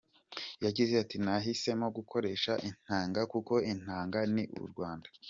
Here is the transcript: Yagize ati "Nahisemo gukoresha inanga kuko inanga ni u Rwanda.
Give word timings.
Yagize 0.65 0.93
ati 1.03 1.17
"Nahisemo 1.25 1.87
gukoresha 1.97 2.51
inanga 2.69 3.21
kuko 3.33 3.53
inanga 3.71 4.19
ni 4.33 4.43
u 4.63 4.65
Rwanda. 4.71 5.07